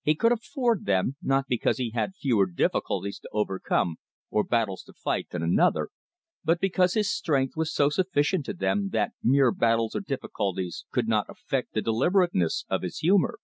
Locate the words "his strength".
6.94-7.58